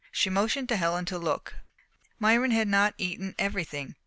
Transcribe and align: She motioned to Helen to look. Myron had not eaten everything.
She 0.11 0.31
motioned 0.31 0.67
to 0.69 0.77
Helen 0.77 1.05
to 1.05 1.19
look. 1.19 1.57
Myron 2.17 2.49
had 2.49 2.67
not 2.67 2.95
eaten 2.97 3.35
everything. 3.37 3.93